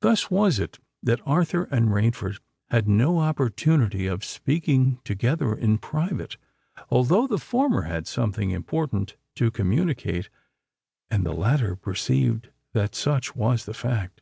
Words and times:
Thus 0.00 0.28
was 0.28 0.58
it 0.58 0.80
that 1.04 1.20
Arthur 1.24 1.68
and 1.70 1.90
Rainford 1.90 2.40
had 2.70 2.88
no 2.88 3.20
opportunity 3.20 4.08
of 4.08 4.24
speaking 4.24 4.98
together 5.04 5.54
in 5.54 5.78
private,—although 5.78 7.28
the 7.28 7.38
former 7.38 7.82
had 7.82 8.08
something 8.08 8.50
important 8.50 9.14
to 9.36 9.52
communicate, 9.52 10.30
and 11.12 11.24
the 11.24 11.30
latter 11.32 11.76
perceived 11.76 12.48
that 12.72 12.96
such 12.96 13.36
was 13.36 13.66
the 13.66 13.72
fact. 13.72 14.20